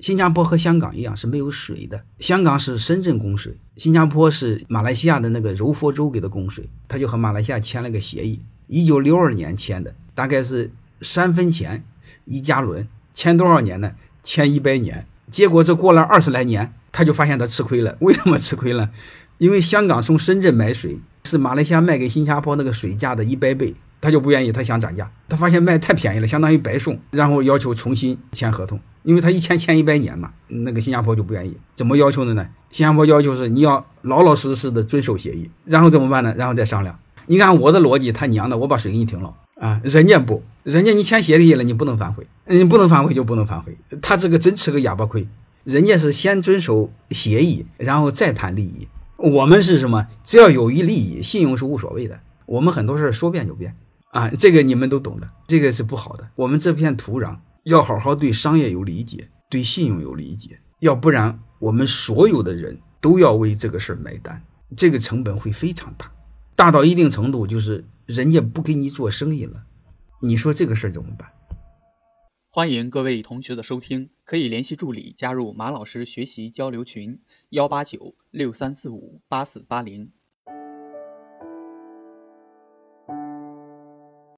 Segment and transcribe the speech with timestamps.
[0.00, 10.70] 新加坡和香港一样是没有水的，香港是深圳供水，新加坡是马来西亚的那个柔佛州给的供水，他就和马来西亚签了个协议，一九六二年签的，大概是
[11.00, 11.82] 三分钱
[12.24, 13.92] 一加仑，签多少年呢？
[14.22, 15.06] 签一百年。
[15.30, 17.96] 结果这过了二十来年，他就发现他吃亏了。
[18.00, 18.90] 为什么吃亏了？
[19.38, 23.74] 因为香港从深圳买水是马来西亚卖给新加坡那个水价的一百倍。
[24.00, 32.46] 他就不愿意，他想涨价，他发现卖太便宜了，相当于白送，然后要求重新签合同，因为他一签签一百年嘛，那个新加坡就不愿意，怎么要求的呢？
[32.70, 36.34] 新加坡要求是你要老老实实的遵守协议，然后怎么办呢？
[36.36, 36.98] 然后再商量。
[37.24, 45.26] 你看我的逻辑，他娘的，我把水给你停了啊，人家不，人家你签协议了，你不能反悔，你不能反悔就不能反悔，他这个真吃个哑巴亏，
[45.64, 50.06] 人家是先遵守协议，然后再谈利益，我们是什么？
[50.22, 53.74] 只要有一利益，信用是无所谓的，我们很多事说变就变。
[54.10, 56.28] 啊，这个你们都懂的，这个是不好的。
[56.34, 57.36] 我们这片土壤
[57.68, 64.42] 要好好对商业有理解，对信用有理解，要不然我们所有的人都要为这个事儿买单，
[64.74, 66.10] 这个成本会非常大，
[66.56, 69.66] 大到一定程度就是人家不给你做生意了，
[70.22, 71.28] 你说这个事儿怎么办？
[72.48, 80.10] 欢迎各位同学的收听，可以联系助理加入马老师学习交流群：幺八九六三四五八四八零。